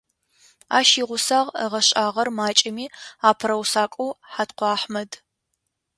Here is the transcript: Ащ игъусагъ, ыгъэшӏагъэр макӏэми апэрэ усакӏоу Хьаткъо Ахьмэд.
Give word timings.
Ащ 0.77 0.87
игъусагъ, 1.01 1.51
ыгъэшӏагъэр 1.63 2.29
макӏэми 2.37 2.85
апэрэ 3.29 3.55
усакӏоу 3.61 4.11
Хьаткъо 4.33 4.65
Ахьмэд. 4.75 5.11